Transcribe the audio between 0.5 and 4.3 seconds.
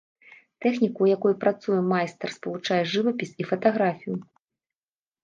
Тэхніка, ў якой працуе майстар, спалучае жывапіс і фатаграфію.